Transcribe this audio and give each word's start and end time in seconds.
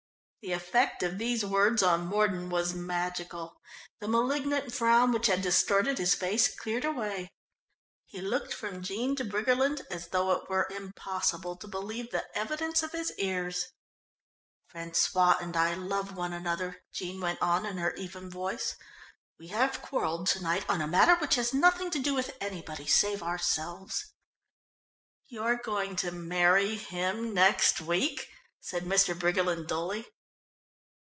The 0.43 0.53
effect 0.53 1.03
of 1.03 1.19
these 1.19 1.45
words 1.45 1.83
on 1.83 2.07
Mordon 2.07 2.49
was 2.49 2.73
magical. 2.73 3.61
The 3.99 4.07
malignant 4.07 4.73
frown 4.73 5.11
which 5.11 5.27
had 5.27 5.43
distorted 5.43 5.99
his 5.99 6.15
face 6.15 6.47
cleared 6.55 6.83
away. 6.83 7.29
He 8.07 8.21
looked 8.21 8.51
from 8.51 8.81
Jean 8.81 9.15
to 9.17 9.23
Briggerland 9.23 9.81
as 9.91 10.07
though 10.07 10.31
it 10.31 10.49
were 10.49 10.67
impossible 10.71 11.57
to 11.57 11.67
believe 11.67 12.09
the 12.09 12.25
evidence 12.35 12.81
of 12.81 12.91
his 12.91 13.13
ears. 13.19 13.71
"François 14.73 15.39
and 15.39 15.55
I 15.55 15.75
love 15.75 16.17
one 16.17 16.33
another," 16.33 16.81
Jean 16.91 17.21
went 17.21 17.39
on 17.39 17.63
in 17.63 17.77
her 17.77 17.93
even 17.93 18.27
voice. 18.27 18.75
"We 19.37 19.49
have 19.49 19.83
quarrelled 19.83 20.25
to 20.29 20.41
night 20.41 20.67
on 20.67 20.81
a 20.81 20.87
matter 20.87 21.13
which 21.17 21.35
has 21.35 21.53
nothing 21.53 21.91
to 21.91 21.99
do 21.99 22.15
with 22.15 22.35
anybody 22.41 22.87
save 22.87 23.21
ourselves." 23.21 24.11
"You're 25.27 25.57
going 25.57 25.95
to 25.97 26.11
marry 26.11 26.77
him 26.77 27.31
next 27.31 27.79
week?" 27.79 28.31
said 28.59 28.85
Mr. 28.85 29.13
Briggerland 29.13 29.67
dully. 29.67 30.07